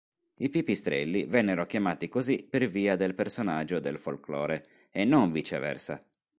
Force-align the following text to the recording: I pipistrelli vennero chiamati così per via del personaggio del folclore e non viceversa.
I 0.37 0.49
pipistrelli 0.49 1.25
vennero 1.27 1.67
chiamati 1.67 2.07
così 2.09 2.41
per 2.41 2.65
via 2.65 2.95
del 2.95 3.13
personaggio 3.13 3.79
del 3.79 3.99
folclore 3.99 4.87
e 4.89 5.03
non 5.05 5.31
viceversa. 5.31 6.03